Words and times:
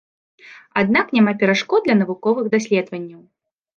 Аднак 0.81 1.11
няма 1.17 1.33
перашкод 1.43 1.79
для 1.85 1.95
навуковых 2.01 2.45
даследаванняў. 2.55 3.21